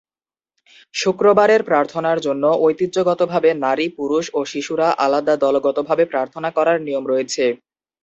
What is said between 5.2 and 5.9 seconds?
দলগত